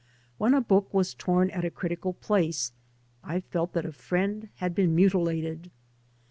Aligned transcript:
When 0.39 0.55
a 0.55 0.61
book 0.61 0.91
was 0.91 1.13
torn 1.13 1.51
at 1.51 1.63
a 1.63 1.69
critical 1.69 2.13
place 2.13 2.71
I 3.23 3.39
felt 3.41 3.73
that 3.73 3.85
a 3.85 3.91
friend 3.91 4.49
had 4.55 4.73
been 4.73 4.95
mutilated. 4.95 5.69